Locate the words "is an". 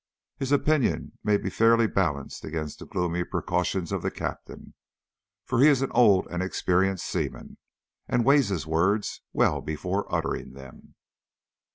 5.67-5.91